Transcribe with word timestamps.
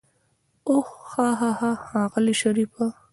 اوح 0.67 0.89
هاهاها 1.17 1.71
ښاغلی 1.85 2.35
شريفه. 2.41 2.85